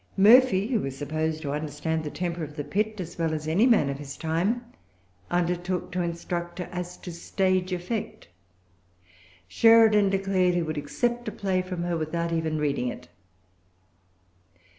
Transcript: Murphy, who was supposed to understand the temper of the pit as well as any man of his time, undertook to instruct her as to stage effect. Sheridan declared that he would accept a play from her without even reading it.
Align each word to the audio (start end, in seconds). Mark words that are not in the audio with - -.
Murphy, 0.17 0.65
who 0.69 0.79
was 0.79 0.97
supposed 0.97 1.43
to 1.43 1.51
understand 1.53 2.03
the 2.03 2.09
temper 2.09 2.43
of 2.43 2.55
the 2.55 2.63
pit 2.63 2.99
as 2.99 3.19
well 3.19 3.35
as 3.35 3.47
any 3.47 3.67
man 3.67 3.87
of 3.87 3.99
his 3.99 4.17
time, 4.17 4.65
undertook 5.29 5.91
to 5.91 6.01
instruct 6.01 6.57
her 6.57 6.67
as 6.71 6.97
to 6.97 7.11
stage 7.11 7.71
effect. 7.71 8.27
Sheridan 9.47 10.09
declared 10.09 10.53
that 10.53 10.57
he 10.57 10.63
would 10.63 10.77
accept 10.79 11.27
a 11.27 11.31
play 11.31 11.61
from 11.61 11.83
her 11.83 11.95
without 11.95 12.33
even 12.33 12.57
reading 12.57 12.87
it. 12.87 13.09